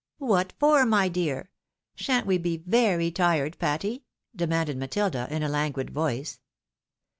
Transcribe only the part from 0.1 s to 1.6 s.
"Wtat for, my dear?